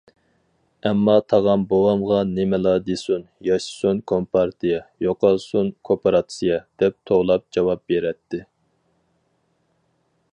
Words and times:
ئەمما 0.89 1.13
تاغام 1.33 1.65
بوۋامغا 1.73 2.21
نېمىلا 2.29 2.73
دېسۇن« 2.87 3.27
ياشىسۇن 3.49 4.01
كومپارتىيە، 4.13 4.81
يوقالسۇن 5.07 5.71
كوپىراتسىيە!» 5.91 6.59
دەپ 6.85 6.99
توۋلاپ 7.11 7.47
جاۋاب 7.59 7.85
بېرەتتى. 7.93 8.41